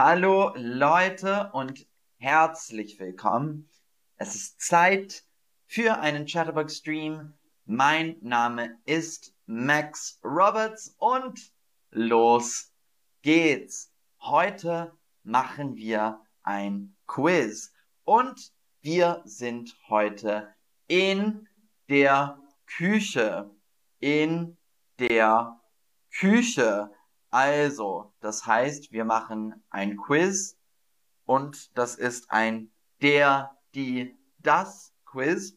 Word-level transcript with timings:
Hallo 0.00 0.52
Leute 0.54 1.50
und 1.52 1.84
herzlich 2.18 3.00
willkommen. 3.00 3.68
Es 4.14 4.36
ist 4.36 4.60
Zeit 4.60 5.24
für 5.66 5.98
einen 5.98 6.24
Chatterbox 6.24 6.76
Stream. 6.76 7.34
Mein 7.64 8.16
Name 8.20 8.78
ist 8.84 9.34
Max 9.46 10.20
Roberts 10.22 10.94
und 10.98 11.52
los 11.90 12.72
geht's. 13.22 13.92
Heute 14.20 14.96
machen 15.24 15.74
wir 15.74 16.20
ein 16.44 16.94
Quiz 17.08 17.72
und 18.04 18.52
wir 18.82 19.20
sind 19.24 19.76
heute 19.88 20.54
in 20.86 21.48
der 21.88 22.38
Küche. 22.66 23.50
In 23.98 24.56
der 25.00 25.60
Küche. 26.12 26.88
Also, 27.30 28.14
das 28.20 28.46
heißt, 28.46 28.92
wir 28.92 29.04
machen 29.04 29.62
ein 29.70 29.96
Quiz 29.96 30.56
und 31.26 31.76
das 31.76 31.94
ist 31.94 32.30
ein 32.30 32.70
der, 33.02 33.56
die, 33.74 34.18
das 34.38 34.94
Quiz. 35.04 35.56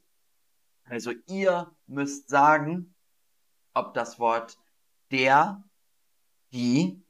Also 0.84 1.12
ihr 1.28 1.74
müsst 1.88 2.30
sagen, 2.30 2.94
ob 3.74 3.94
das 3.94 4.20
Wort 4.20 4.58
der, 5.12 5.64
die 6.52 7.02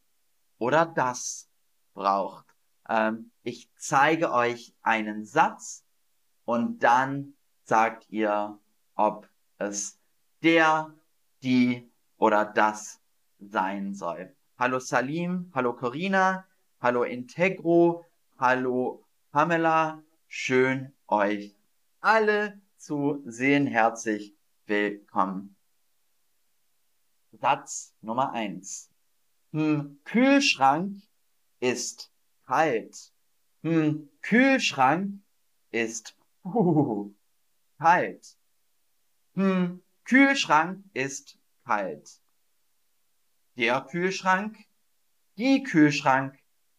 oder 0.60 0.86
das 0.86 1.50
braucht. 1.94 2.46
Ähm, 2.88 3.32
ich 3.42 3.72
zeige 3.78 4.32
euch 4.32 4.76
einen 4.84 5.26
Satz 5.26 5.84
und 6.46 6.84
dann 6.84 7.34
sagt 7.64 8.10
ihr, 8.10 8.60
ob 8.94 9.28
es 9.58 10.00
der, 10.44 10.94
die 11.42 11.92
oder 12.18 12.46
das 12.46 13.02
sein 13.40 13.96
soll. 13.96 14.36
Hallo 14.62 14.78
Salim, 14.78 15.50
hallo 15.56 15.74
Corina, 15.74 16.46
hallo 16.80 17.04
Integro, 17.04 18.06
hallo 18.38 19.04
Pamela, 19.32 20.04
schön 20.28 20.94
euch 21.08 21.56
alle 22.00 22.62
zu 22.78 23.24
sehen. 23.26 23.66
Herzlich 23.66 24.36
willkommen. 24.68 25.56
Satz 27.32 27.96
Nummer 28.02 28.34
eins. 28.34 28.92
Hm, 29.52 30.00
Kühlschrank 30.04 31.02
ist 31.60 32.12
kalt. 32.46 33.12
Hm, 33.64 34.10
Kühlschrank 34.22 35.24
ist 35.72 36.16
uh, 36.46 37.12
kalt. 37.80 38.38
Hm, 39.34 39.82
Kühlschrank 40.04 40.84
ist 40.94 41.40
kalt 41.66 42.21
der 43.56 43.82
Kühlschrank, 43.82 44.58
die 45.38 45.64
Kühlschrank 45.64 46.38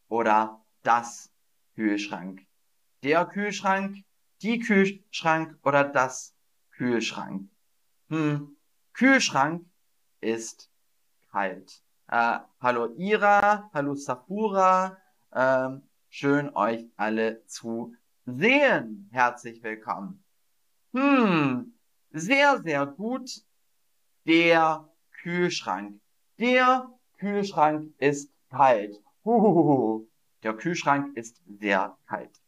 oder 0.08 0.64
das 0.82 1.30
Kühlschrank. 1.74 2.46
Der 3.02 3.24
Kühlschrank, 3.26 4.04
die 4.42 4.58
Kühlschrank 4.58 5.58
oder 5.62 5.84
das 5.84 6.34
Kühlschrank. 6.72 7.48
Hm, 8.08 8.56
Kühlschrank 8.92 9.66
ist 10.20 10.70
kalt. 11.30 11.82
Äh, 12.08 12.40
hallo 12.60 12.94
Ira, 12.96 13.70
hallo 13.72 13.94
Safura, 13.94 14.98
ähm, 15.32 15.82
schön 16.08 16.54
euch 16.54 16.86
alle 16.96 17.44
zu 17.46 17.94
sehen. 18.26 19.08
Herzlich 19.12 19.62
willkommen. 19.62 20.22
Hm, 20.92 21.74
sehr, 22.10 22.60
sehr 22.62 22.86
gut. 22.86 23.30
Der 24.26 24.88
Kühlschrank. 25.10 26.01
Der 26.38 26.88
Kühlschrank 27.18 27.92
ist 27.98 28.32
kalt. 28.48 28.96
Huhuhu. 29.24 30.08
Der 30.42 30.54
Kühlschrank 30.54 31.16
ist 31.16 31.40
sehr 31.46 31.96
kalt. 32.06 32.42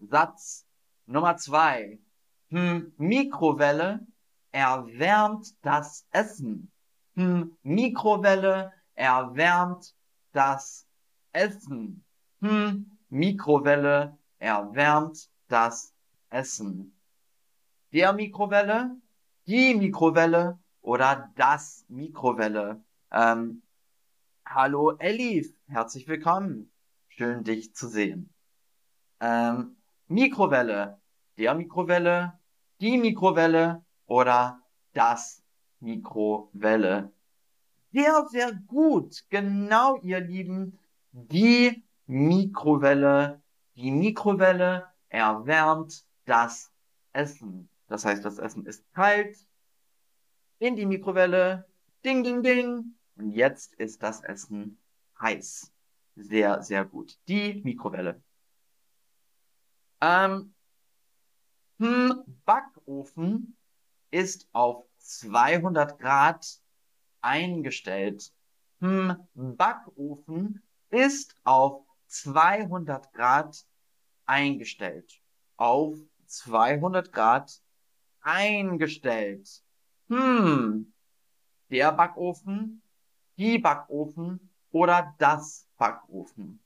Satz 0.00 0.66
Nummer 1.06 1.36
zwei. 1.36 1.98
Hm, 2.50 2.92
Mikrowelle 2.96 4.06
erwärmt 4.50 5.54
das 5.62 6.06
Essen. 6.10 6.72
Hm, 7.14 7.56
Mikrowelle 7.62 8.72
erwärmt 8.94 9.94
das 10.32 10.86
Essen. 11.32 12.04
Hm, 12.40 12.98
Mikrowelle 13.08 14.18
erwärmt 14.38 15.30
das 15.48 15.94
Essen. 16.30 16.98
Der 17.92 18.12
Mikrowelle, 18.12 18.96
die 19.46 19.74
Mikrowelle 19.74 20.58
oder 20.86 21.32
das 21.34 21.84
Mikrowelle. 21.88 22.80
Ähm, 23.10 23.62
hallo 24.46 24.92
Elif, 24.98 25.52
herzlich 25.66 26.06
willkommen. 26.06 26.70
Schön 27.08 27.42
dich 27.42 27.74
zu 27.74 27.88
sehen. 27.88 28.32
Ähm, 29.18 29.76
Mikrowelle, 30.06 31.00
der 31.38 31.56
Mikrowelle, 31.56 32.38
die 32.80 32.98
Mikrowelle 32.98 33.84
oder 34.06 34.60
das 34.92 35.42
Mikrowelle. 35.80 37.12
Sehr, 37.90 38.24
sehr 38.30 38.52
gut. 38.52 39.24
Genau, 39.28 39.96
ihr 40.02 40.20
Lieben. 40.20 40.78
Die 41.10 41.82
Mikrowelle, 42.06 43.42
die 43.74 43.90
Mikrowelle 43.90 44.86
erwärmt 45.08 46.04
das 46.26 46.70
Essen. 47.12 47.68
Das 47.88 48.04
heißt, 48.04 48.24
das 48.24 48.38
Essen 48.38 48.66
ist 48.66 48.84
kalt, 48.92 49.36
in 50.58 50.76
die 50.76 50.86
Mikrowelle. 50.86 51.66
Ding, 52.04 52.22
ding, 52.22 52.42
ding. 52.42 52.94
Und 53.16 53.32
jetzt 53.32 53.74
ist 53.74 54.02
das 54.02 54.22
Essen 54.22 54.78
heiß. 55.20 55.72
Sehr, 56.16 56.62
sehr 56.62 56.84
gut. 56.84 57.18
Die 57.28 57.60
Mikrowelle. 57.64 58.22
Ähm, 60.00 60.54
hm, 61.78 62.22
Backofen 62.44 63.56
ist 64.10 64.48
auf 64.52 64.86
200 64.98 65.98
Grad 65.98 66.60
eingestellt. 67.20 68.32
Hm, 68.80 69.16
Backofen 69.34 70.62
ist 70.90 71.34
auf 71.44 71.84
200 72.08 73.12
Grad 73.12 73.66
eingestellt. 74.26 75.20
Auf 75.56 75.96
200 76.26 77.12
Grad 77.12 77.62
eingestellt. 78.20 79.65
Hm, 80.08 80.92
der 81.68 81.90
Backofen, 81.90 82.80
die 83.36 83.58
Backofen 83.58 84.52
oder 84.70 85.14
das 85.18 85.66
Backofen. 85.76 86.62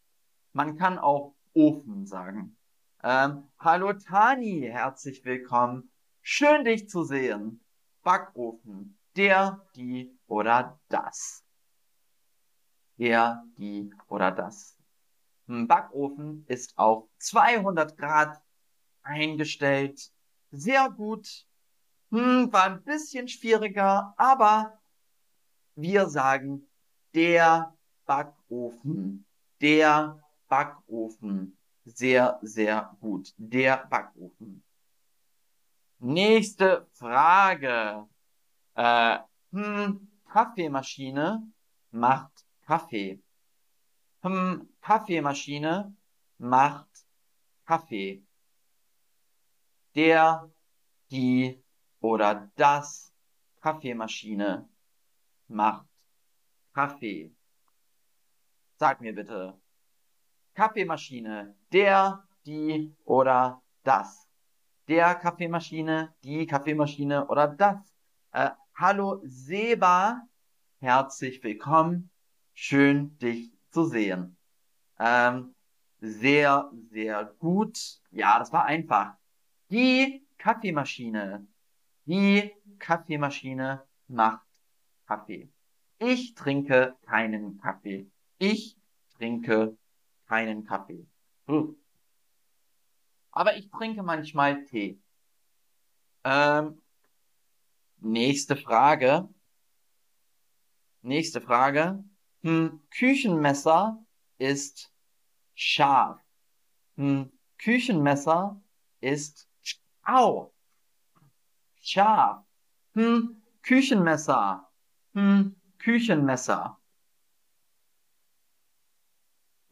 Man 0.52 0.76
kann 0.76 0.98
auch 0.98 1.34
Ofen 1.54 2.06
sagen. 2.06 2.58
Ähm, 3.02 3.44
hallo 3.58 3.94
Tani, 3.94 4.68
herzlich 4.70 5.24
willkommen. 5.24 5.90
Schön 6.20 6.66
dich 6.66 6.90
zu 6.90 7.02
sehen. 7.02 7.64
Backofen, 8.02 8.98
der, 9.16 9.66
die 9.74 10.14
oder 10.26 10.78
das. 10.88 11.42
Der, 12.98 13.42
die 13.56 13.90
oder 14.08 14.32
das. 14.32 14.76
Ein 15.48 15.66
Backofen 15.66 16.44
ist 16.46 16.76
auf 16.76 17.08
200 17.18 17.96
Grad 17.96 18.42
eingestellt. 19.02 20.12
Sehr 20.50 20.90
gut. 20.90 21.46
Hm, 22.10 22.52
war 22.52 22.64
ein 22.64 22.82
bisschen 22.82 23.28
schwieriger, 23.28 24.14
aber 24.16 24.80
wir 25.76 26.08
sagen 26.08 26.68
der 27.14 27.76
Backofen. 28.04 29.24
Der 29.60 30.20
Backofen. 30.48 31.56
Sehr, 31.84 32.38
sehr 32.42 32.96
gut. 33.00 33.32
Der 33.36 33.86
Backofen. 33.86 34.64
Nächste 36.00 36.88
Frage. 36.94 38.08
Äh, 38.74 39.18
hm, 39.52 40.08
Kaffeemaschine 40.28 41.46
macht 41.90 42.44
Kaffee. 42.66 43.22
Hm, 44.22 44.68
Kaffeemaschine 44.80 45.94
macht 46.38 47.06
Kaffee. 47.64 48.24
Der, 49.94 50.50
die 51.10 51.62
oder 52.00 52.50
das 52.56 53.12
Kaffeemaschine 53.60 54.68
macht 55.48 55.86
Kaffee. 56.72 57.34
Sag 58.76 59.00
mir 59.00 59.14
bitte. 59.14 59.60
Kaffeemaschine, 60.54 61.54
der, 61.72 62.26
die 62.46 62.94
oder 63.04 63.62
das. 63.82 64.26
Der 64.88 65.14
Kaffeemaschine, 65.14 66.14
die 66.24 66.46
Kaffeemaschine 66.46 67.26
oder 67.28 67.48
das. 67.48 67.78
Äh, 68.32 68.50
hallo 68.74 69.20
Seba, 69.24 70.22
herzlich 70.78 71.42
willkommen. 71.44 72.10
Schön 72.54 73.16
dich 73.18 73.52
zu 73.70 73.84
sehen. 73.84 74.36
Ähm, 74.98 75.54
sehr, 76.00 76.70
sehr 76.90 77.24
gut. 77.38 77.78
Ja, 78.10 78.38
das 78.38 78.52
war 78.52 78.64
einfach. 78.64 79.14
Die 79.70 80.26
Kaffeemaschine 80.38 81.46
die 82.10 82.52
Kaffeemaschine 82.80 83.86
macht 84.08 84.46
Kaffee. 85.06 85.48
Ich 85.98 86.34
trinke 86.34 86.96
keinen 87.02 87.58
Kaffee. 87.58 88.10
Ich 88.38 88.76
trinke 89.16 89.76
keinen 90.26 90.64
Kaffee. 90.64 91.06
Hm. 91.46 91.76
Aber 93.30 93.56
ich 93.56 93.70
trinke 93.70 94.02
manchmal 94.02 94.64
Tee. 94.64 95.00
Ähm, 96.24 96.82
nächste 97.98 98.56
Frage. 98.56 99.28
Nächste 101.02 101.40
Frage. 101.40 102.02
Hm, 102.42 102.80
Küchenmesser 102.90 104.04
ist 104.38 104.92
scharf. 105.54 106.20
Hm, 106.96 107.30
Küchenmesser 107.58 108.60
ist 109.00 109.48
au. 110.02 110.52
Scharf. 111.90 112.44
Hm, 112.94 113.42
Küchenmesser. 113.62 114.70
Hm, 115.12 115.56
Küchenmesser. 115.78 116.78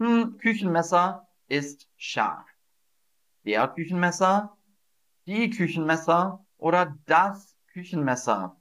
Hm, 0.01 0.37
Küchenmesser 0.39 1.29
ist 1.47 1.89
scharf. 1.97 2.49
Der 3.45 3.69
Küchenmesser, 3.69 4.57
die 5.27 5.49
Küchenmesser 5.51 6.45
oder 6.57 6.99
das 7.07 7.57
Küchenmesser. 7.69 8.61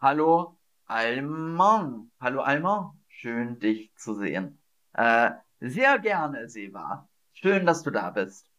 Hallo 0.00 0.58
Almon. 0.86 2.10
Hallo 2.20 2.40
Almon. 2.42 3.00
Schön 3.06 3.60
dich 3.60 3.94
zu 3.94 4.14
sehen. 4.14 4.60
Äh, 4.94 5.30
sehr 5.60 6.00
gerne, 6.00 6.48
Seba. 6.48 7.08
Schön, 7.34 7.66
dass 7.66 7.84
du 7.84 7.92
da 7.92 8.10
bist. 8.10 8.50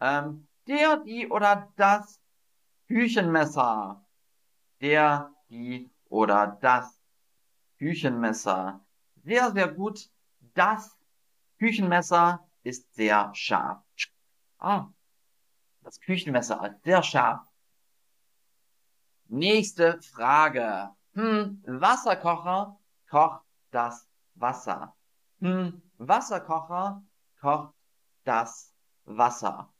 Ähm, 0.00 0.48
der, 0.66 0.96
die 1.04 1.28
oder 1.28 1.72
das 1.76 2.20
Küchenmesser. 2.88 4.04
Der, 4.80 5.32
die 5.50 5.90
oder 6.08 6.58
das 6.60 6.98
Küchenmesser. 7.78 8.84
Sehr, 9.24 9.52
sehr 9.52 9.68
gut. 9.68 10.10
Das 10.54 10.96
Küchenmesser 11.58 12.48
ist 12.62 12.94
sehr 12.94 13.30
scharf. 13.34 13.82
Ah, 14.58 14.88
das 15.82 16.00
Küchenmesser 16.00 16.66
ist 16.66 16.82
sehr 16.84 17.02
scharf. 17.02 17.46
Nächste 19.26 20.00
Frage. 20.00 20.90
Hm, 21.14 21.62
Wasserkocher 21.66 22.78
kocht 23.10 23.44
das 23.70 24.08
Wasser. 24.34 24.96
Hm, 25.40 25.82
Wasserkocher 25.98 27.02
kocht 27.40 27.74
das 28.24 28.74
Wasser. 29.04 29.72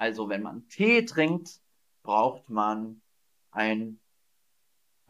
Also 0.00 0.30
wenn 0.30 0.42
man 0.42 0.66
Tee 0.68 1.04
trinkt, 1.04 1.60
braucht 2.02 2.48
man 2.48 3.02
ein 3.50 4.00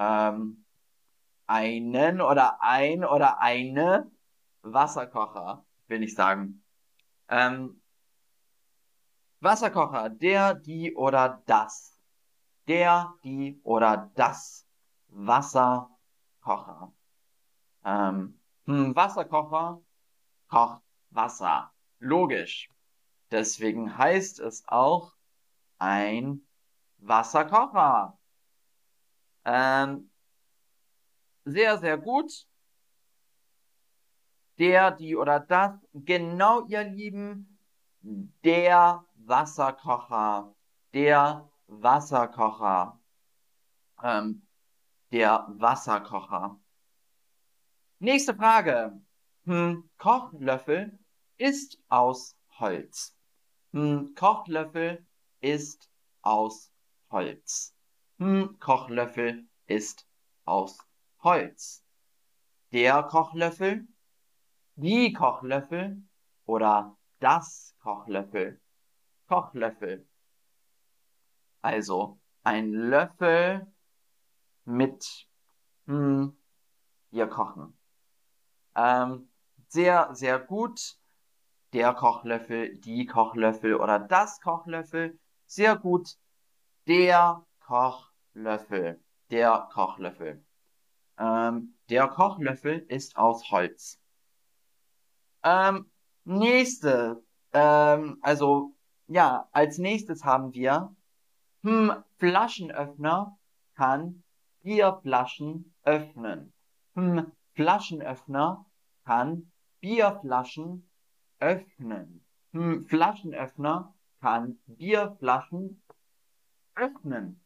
ähm, 0.01 0.65
einen 1.47 2.21
oder 2.21 2.61
ein 2.61 3.05
oder 3.05 3.41
eine 3.41 4.11
Wasserkocher, 4.63 5.65
will 5.87 6.03
ich 6.03 6.17
sagen. 6.17 6.65
Ähm, 7.29 7.81
Wasserkocher, 9.39 10.11
der, 10.11 10.55
die 10.55 10.93
oder 10.97 11.41
das. 11.47 11.97
Der, 12.67 13.15
die 13.23 13.61
oder 13.63 14.11
das 14.17 14.67
Wasserkocher. 15.07 16.93
Ähm, 17.85 18.41
hm, 18.67 18.97
Wasserkocher 18.97 19.81
kocht 20.49 20.83
Wasser. 21.11 21.73
Logisch. 22.01 22.69
Deswegen 23.31 23.97
heißt 23.97 24.41
es 24.41 24.65
auch 24.67 25.15
ein 25.79 26.47
Wasserkocher. 26.99 28.19
Ähm, 29.45 30.11
sehr, 31.45 31.79
sehr 31.79 31.97
gut. 31.97 32.47
Der, 34.59 34.91
die 34.91 35.17
oder 35.17 35.41
das. 35.41 35.73
Genau, 35.95 36.67
ihr 36.67 36.85
Lieben. 36.85 37.59
Der 38.03 39.05
Wasserkocher. 39.15 40.55
Der 40.93 41.49
Wasserkocher. 41.67 43.01
Ähm, 44.03 44.47
der 45.13 45.47
Wasserkocher. 45.49 46.61
Nächste 47.99 48.35
Frage. 48.35 49.01
Hm, 49.45 49.89
Kochlöffel 49.99 50.99
ist 51.37 51.79
aus 51.89 52.37
Holz. 52.59 53.17
Hm, 53.73 54.15
Kochlöffel 54.17 55.07
ist 55.41 55.91
aus 56.23 56.73
Holz. 57.11 57.75
Hm, 58.19 58.59
Kochlöffel 58.59 59.47
ist 59.67 60.07
aus 60.45 60.79
Holz. 61.23 61.85
Der 62.73 63.03
Kochlöffel, 63.05 63.87
die 64.75 65.13
Kochlöffel 65.13 66.03
oder 66.47 66.97
das 67.21 67.77
Kochlöffel. 67.81 68.61
Kochlöffel. 69.29 70.09
Also 71.63 72.19
ein 72.43 72.73
Löffel 72.73 73.73
mit 74.65 75.29
hm, 75.87 76.37
hier 77.11 77.27
kochen. 77.29 77.79
Ähm, 78.75 79.29
sehr, 79.69 80.15
sehr 80.15 80.39
gut. 80.39 81.00
Der 81.73 81.95
Kochlöffel, 81.95 82.77
die 82.79 83.07
Kochlöffel 83.07 83.77
oder 83.77 83.99
das 84.01 84.41
Kochlöffel. 84.41 85.19
Sehr 85.47 85.77
gut. 85.77 86.17
Der 86.89 87.45
Kochlöffel. 87.61 89.01
Der 89.31 89.69
Kochlöffel. 89.73 90.45
Ähm, 91.19 91.77
der 91.89 92.09
Kochlöffel 92.09 92.79
ist 92.89 93.17
aus 93.17 93.51
Holz. 93.51 94.01
Ähm, 95.45 95.91
nächste, 96.25 97.23
ähm, 97.53 98.19
also 98.23 98.75
ja, 99.07 99.49
als 99.53 99.79
nächstes 99.79 100.25
haben 100.25 100.53
wir 100.55 100.95
hm, 101.63 101.93
Flaschenöffner 102.19 103.39
kann 103.75 104.23
Bierflaschen 104.63 105.75
öffnen. 105.83 106.53
Hm, 106.95 107.31
Flaschenöffner 107.55 108.67
kann 109.05 109.53
Bierflaschen 109.81 110.90
öffnen. 111.41 112.25
Hm, 112.53 112.87
Flaschenöffner 112.87 113.95
kann 114.21 114.59
Bierflaschen 114.67 115.83
öffnen. 116.75 117.43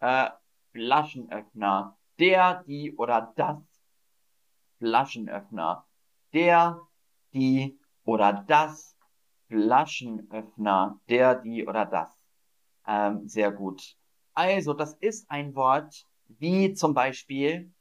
Äh, 0.00 0.30
Flaschenöffner 0.72 1.96
der, 2.18 2.62
die 2.66 2.94
oder 2.96 3.32
das 3.36 3.58
Flaschenöffner. 4.78 5.86
Der, 6.32 6.80
die 7.32 7.78
oder 8.04 8.44
das 8.46 8.96
Flaschenöffner. 9.48 11.00
Der, 11.08 11.36
die 11.36 11.66
oder 11.66 11.86
das. 11.86 12.10
Ähm, 12.86 13.26
sehr 13.28 13.52
gut. 13.52 13.96
Also, 14.34 14.74
das 14.74 14.94
ist 14.94 15.30
ein 15.30 15.54
Wort 15.54 16.06
wie 16.26 16.72
zum 16.74 16.94
Beispiel 16.94 17.72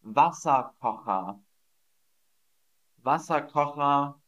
Wasserkocher. 0.00 1.40
Wasserkocher, 2.98 4.20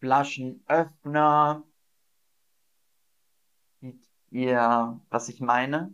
Flaschenöffner. 0.00 1.64
Seht 3.80 4.10
ihr, 4.30 5.00
was 5.08 5.28
ich 5.28 5.40
meine? 5.40 5.92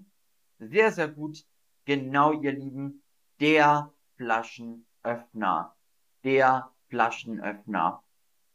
Sehr, 0.58 0.92
sehr 0.92 1.08
gut. 1.08 1.44
Genau, 1.84 2.32
ihr 2.32 2.52
Lieben, 2.52 3.02
der 3.40 3.92
Flaschenöffner. 4.16 5.76
Der 6.24 6.72
Flaschenöffner. 6.88 8.02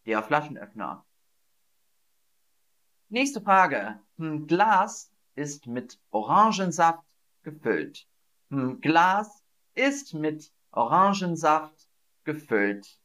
Der 0.05 0.23
Flaschenöffner. 0.23 1.05
Nächste 3.09 3.41
Frage. 3.41 3.99
Hm, 4.17 4.47
Glas 4.47 5.11
ist 5.35 5.67
mit 5.67 5.99
Orangensaft 6.11 7.05
gefüllt. 7.43 8.07
Hm, 8.49 8.81
Glas 8.81 9.43
ist 9.75 10.13
mit 10.13 10.51
Orangensaft 10.71 11.87
gefüllt. 12.23 12.99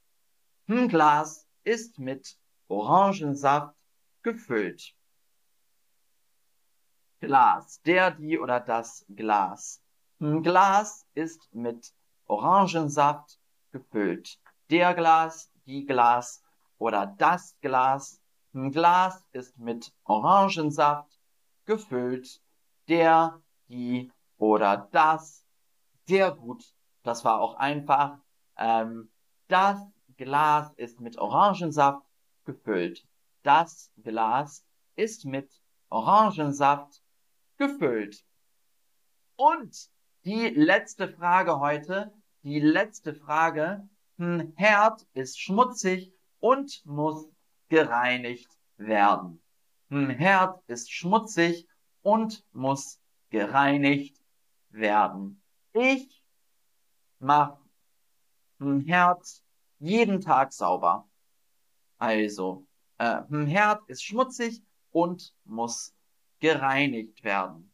Hm, 0.67 0.89
Glas 0.89 1.47
ist 1.65 1.99
mit 1.99 2.39
Orangensaft 2.69 3.77
gefüllt. 4.23 4.95
Glas. 7.21 7.81
Der, 7.83 8.11
die 8.11 8.39
oder 8.39 8.61
das 8.61 9.05
Glas. 9.09 9.83
Ein 10.21 10.43
Glas 10.43 11.07
ist 11.15 11.53
mit 11.55 11.93
Orangensaft 12.27 13.39
gefüllt. 13.71 14.39
Der 14.71 14.95
Glas, 14.95 15.51
die 15.67 15.85
Glas 15.85 16.43
oder 16.79 17.07
das 17.07 17.57
Glas. 17.61 18.21
Ein 18.55 18.71
Glas 18.73 19.25
ist 19.33 19.57
mit 19.59 19.93
Orangensaft 20.05 21.19
gefüllt. 21.65 22.41
Der, 22.89 23.41
die 23.69 24.11
oder 24.37 24.89
das. 24.91 25.47
Sehr 26.07 26.33
gut. 26.33 26.65
Das 27.03 27.25
war 27.25 27.41
auch 27.41 27.55
einfach. 27.55 28.19
Ähm, 28.57 29.11
das 29.49 29.79
Glas 30.23 30.73
ist 30.77 31.01
mit 31.01 31.19
Orangensaft 31.19 32.07
gefüllt. 32.45 33.05
Das 33.43 33.91
Glas 33.97 34.65
ist 34.95 35.25
mit 35.25 35.51
Orangensaft 35.89 37.03
gefüllt. 37.57 38.25
Und 39.35 39.91
die 40.25 40.49
letzte 40.51 41.09
Frage 41.09 41.59
heute. 41.59 42.13
die 42.43 42.61
letzte 42.61 43.15
Frage. 43.15 43.89
Ein 44.19 44.53
Herd 44.57 45.07
ist 45.15 45.41
schmutzig 45.41 46.13
und 46.39 46.85
muss 46.85 47.29
gereinigt 47.69 48.51
werden. 48.77 49.43
Ein 49.91 50.11
Herd 50.11 50.63
ist 50.69 50.93
schmutzig 50.93 51.67
und 52.03 52.45
muss 52.53 53.01
gereinigt 53.31 54.17
werden. 54.71 55.43
Ich 55.73 56.23
mache 57.19 57.59
ein 58.61 58.81
Herd 58.83 59.42
jeden 59.83 60.21
Tag 60.21 60.53
sauber. 60.53 61.09
Also, 61.99 62.67
äh, 62.99 63.23
ein 63.29 63.49
Herd 63.49 63.83
ist 63.89 64.05
schmutzig 64.05 64.63
und 64.93 65.35
muss 65.45 65.93
gereinigt 66.39 67.25
werden. 67.25 67.73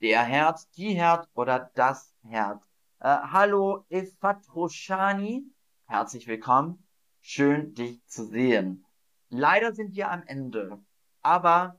Der 0.00 0.24
Herd, 0.24 0.66
die 0.76 0.94
Herd 0.94 1.28
oder 1.34 1.70
das 1.74 2.12
Herd. 2.22 2.60
Äh, 2.98 3.06
hallo 3.06 3.84
Efatroshani, 3.88 5.44
herzlich 5.86 6.26
willkommen. 6.26 6.84
Schön, 7.20 7.72
dich 7.74 8.04
zu 8.06 8.26
sehen. 8.26 8.84
Leider 9.28 9.72
sind 9.72 9.94
wir 9.94 10.10
am 10.10 10.24
Ende, 10.24 10.82
aber 11.22 11.78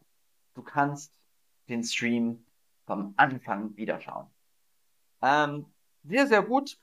du 0.53 0.62
kannst 0.62 1.20
den 1.68 1.84
Stream 1.84 2.46
vom 2.86 3.13
Anfang 3.18 3.75
wiederschauen. 3.75 4.27
Ähm, 5.22 5.65
sehr, 6.03 6.27
sehr 6.27 6.44
gut. 6.44 6.80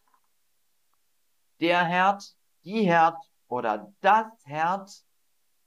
Der 1.61 1.85
Herd, 1.85 2.37
die 2.65 2.83
Herd 2.87 3.17
oder 3.49 3.93
das 4.00 4.27
Herd, 4.45 4.91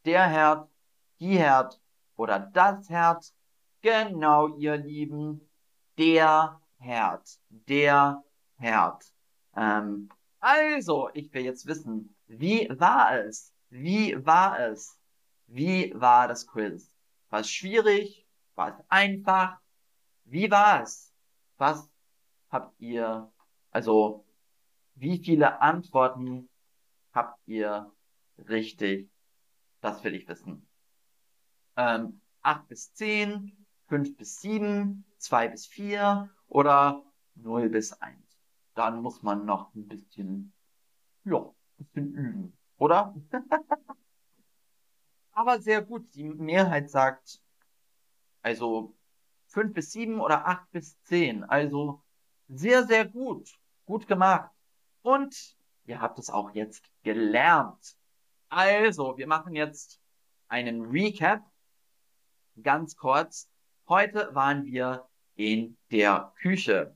der 0.06 0.28
Herd, 0.28 0.70
die 1.20 1.38
Herd 1.38 1.80
oder 2.16 2.40
das 2.40 2.90
Herd. 2.90 3.34
Genau, 3.82 4.48
ihr 4.58 4.78
Lieben, 4.78 5.50
der 5.98 6.62
Herd, 6.78 7.40
der 7.50 8.24
Herd. 8.58 9.04
Ähm, 9.56 10.10
also, 10.40 11.10
ich 11.14 11.34
will 11.34 11.44
jetzt 11.44 11.66
wissen, 11.66 12.16
wie 12.28 12.68
war 12.72 13.18
es? 13.20 13.54
Wie 13.70 14.26
war 14.26 14.60
es? 14.60 14.98
Wie 15.48 15.94
war 15.96 16.28
das 16.28 16.48
Quiz? 16.48 16.92
War 17.30 17.42
es 17.42 17.50
schwierig? 17.50 18.28
War 18.56 18.70
es 18.70 18.86
einfach? 18.90 19.60
Wie 20.26 20.50
war 20.50 20.82
es? 20.82 21.14
Was 21.58 21.90
habt 22.50 22.80
ihr, 22.80 23.32
also, 23.72 24.26
wie 25.02 25.18
viele 25.18 25.60
Antworten 25.62 26.48
habt 27.12 27.40
ihr 27.48 27.92
richtig? 28.38 29.10
Das 29.82 30.04
will 30.04 30.14
ich 30.14 30.28
wissen. 30.28 30.68
Ähm, 31.76 32.22
8 32.44 32.68
bis 32.68 32.94
10, 32.94 33.66
5 33.88 34.16
bis 34.16 34.42
7, 34.42 35.04
2 35.18 35.48
bis 35.48 35.66
4 35.66 36.30
oder 36.48 37.04
0 37.34 37.70
bis 37.70 37.94
1. 37.94 38.16
Dann 38.76 39.02
muss 39.02 39.24
man 39.24 39.44
noch 39.44 39.74
ein 39.74 39.88
bisschen, 39.88 40.54
ja, 41.24 41.40
ein 41.40 41.86
bisschen 41.86 42.14
üben, 42.14 42.58
oder? 42.78 43.16
Aber 45.32 45.60
sehr 45.62 45.82
gut, 45.82 46.14
die 46.14 46.26
Mehrheit 46.26 46.92
sagt, 46.92 47.42
also 48.44 48.96
5 49.48 49.74
bis 49.74 49.94
7 49.94 50.22
oder 50.22 50.46
8 50.46 50.70
bis 50.70 51.02
10. 51.06 51.44
Also 51.44 52.04
sehr, 52.50 52.86
sehr 52.86 53.06
gut. 53.06 53.50
Gut 53.86 54.08
gemacht. 54.08 54.52
Und 55.02 55.56
ihr 55.86 56.02
habt 56.02 56.20
es 56.20 56.30
auch 56.30 56.52
jetzt 56.52 56.84
gelernt. 57.04 57.96
Also, 58.50 59.18
wir 59.18 59.28
machen 59.28 59.56
jetzt 59.56 60.00
einen 60.48 60.82
Recap. 60.82 61.42
Ganz 62.62 62.96
kurz. 62.96 63.50
Heute 63.88 64.34
waren 64.36 64.66
wir 64.66 65.08
in 65.36 65.78
der 65.90 66.34
Küche. 66.42 66.96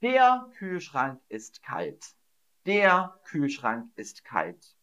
Der 0.00 0.48
Kühlschrank 0.56 1.20
ist 1.28 1.62
kalt. 1.62 2.14
Der 2.64 3.20
Kühlschrank 3.24 3.90
ist 3.96 4.24
kalt. 4.24 4.76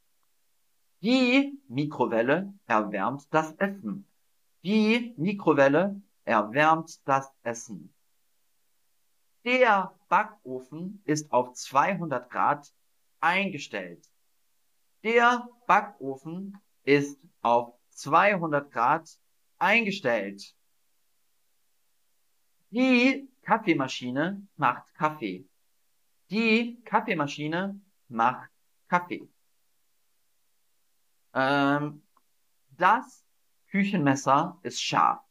Die 1.01 1.59
Mikrowelle 1.67 2.53
erwärmt 2.67 3.33
das 3.33 3.53
Essen. 3.53 4.07
Die 4.63 5.13
Mikrowelle 5.17 6.01
erwärmt 6.25 7.07
das 7.07 7.31
Essen. 7.43 7.94
Der 9.45 9.93
Backofen 10.09 11.03
ist 11.05 11.31
auf 11.31 11.53
200 11.53 12.31
Grad 12.31 12.73
eingestellt. 13.19 14.09
Der 15.03 15.47
Backofen 15.67 16.59
ist 16.83 17.19
auf 17.41 17.75
200 17.89 18.71
Grad 18.71 19.19
eingestellt. 19.59 20.55
Die 22.71 23.29
Kaffeemaschine 23.43 24.47
macht 24.55 24.91
Kaffee. 24.95 25.47
Die 26.31 26.81
Kaffeemaschine 26.83 27.79
macht 28.07 28.49
Kaffee. 28.87 29.29
Ähm, 31.35 32.01
das 32.71 33.23
Küchenmesser 33.67 34.57
ist 34.63 34.81
scharf. 34.81 35.23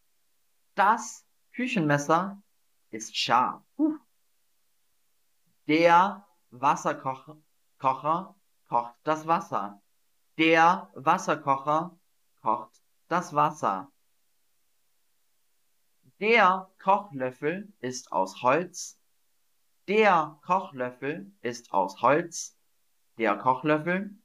Das 0.76 1.26
Küchenmesser 1.52 2.40
ist 2.90 3.16
scharf. 3.16 3.60
Puh. 3.74 3.98
Der 5.66 6.26
Wasserkocher 6.50 7.38
Kocher 7.78 8.34
kocht 8.68 8.94
das 9.02 9.26
Wasser. 9.26 9.82
Der 10.36 10.90
Wasserkocher 10.94 11.98
kocht 12.42 12.82
das 13.08 13.34
Wasser. 13.34 13.90
Der 16.20 16.70
Kochlöffel 16.82 17.72
ist 17.80 18.12
aus 18.12 18.42
Holz. 18.42 18.98
Der 19.88 20.38
Kochlöffel 20.44 21.32
ist 21.40 21.72
aus 21.72 22.00
Holz. 22.02 22.58
Der 23.16 23.36
Kochlöffel. 23.38 24.16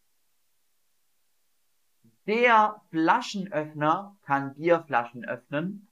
Der 2.28 2.82
Flaschenöffner 2.90 4.18
kann 4.24 4.56
Bierflaschen 4.56 5.26
öffnen. 5.26 5.90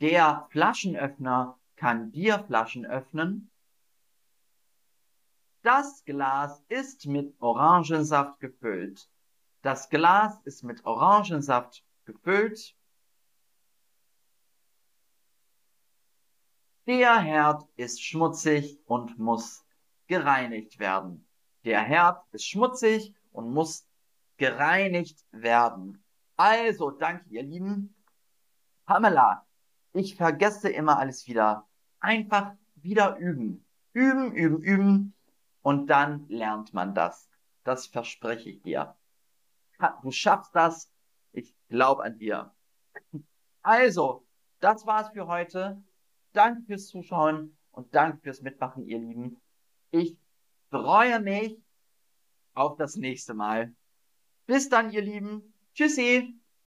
Der 0.00 0.46
Flaschenöffner 0.50 1.58
kann 1.76 2.10
Bierflaschen 2.10 2.84
öffnen. 2.84 3.50
Das 5.66 6.04
Glas 6.04 6.62
ist 6.68 7.06
mit 7.06 7.34
Orangensaft 7.40 8.38
gefüllt. 8.38 9.10
Das 9.62 9.88
Glas 9.88 10.40
ist 10.44 10.62
mit 10.62 10.86
Orangensaft 10.86 11.84
gefüllt. 12.04 12.76
Der 16.86 17.18
Herd 17.18 17.68
ist 17.74 18.00
schmutzig 18.00 18.78
und 18.86 19.18
muss 19.18 19.66
gereinigt 20.06 20.78
werden. 20.78 21.26
Der 21.64 21.80
Herd 21.82 22.24
ist 22.30 22.46
schmutzig 22.46 23.12
und 23.32 23.52
muss 23.52 23.88
gereinigt 24.36 25.24
werden. 25.32 26.04
Also, 26.36 26.92
danke, 26.92 27.28
ihr 27.28 27.42
Lieben. 27.42 27.92
Pamela, 28.84 29.44
ich 29.94 30.14
vergesse 30.14 30.68
immer 30.68 30.96
alles 30.96 31.26
wieder. 31.26 31.66
Einfach 31.98 32.52
wieder 32.76 33.16
üben. 33.16 33.66
Üben, 33.94 34.30
üben, 34.32 34.62
üben. 34.62 35.15
Und 35.66 35.88
dann 35.88 36.28
lernt 36.28 36.74
man 36.74 36.94
das. 36.94 37.28
Das 37.64 37.88
verspreche 37.88 38.50
ich 38.50 38.62
dir. 38.62 38.94
Du 40.00 40.12
schaffst 40.12 40.54
das. 40.54 40.92
Ich 41.32 41.56
glaube 41.66 42.04
an 42.04 42.18
dir. 42.18 42.54
Also, 43.62 44.24
das 44.60 44.86
war's 44.86 45.10
für 45.10 45.26
heute. 45.26 45.82
Danke 46.32 46.62
fürs 46.66 46.86
Zuschauen 46.86 47.58
und 47.72 47.92
danke 47.96 48.18
fürs 48.18 48.42
Mitmachen, 48.42 48.86
ihr 48.86 49.00
Lieben. 49.00 49.40
Ich 49.90 50.16
freue 50.70 51.18
mich 51.18 51.60
auf 52.54 52.76
das 52.76 52.94
nächste 52.94 53.34
Mal. 53.34 53.74
Bis 54.46 54.68
dann, 54.68 54.92
ihr 54.92 55.02
Lieben. 55.02 55.52
Tschüssi. 55.74 56.38